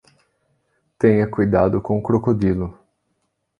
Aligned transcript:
Tenha 0.97 1.27
cuidado 1.29 1.79
com 1.79 1.99
o 1.99 2.01
crocodilo. 2.01 2.75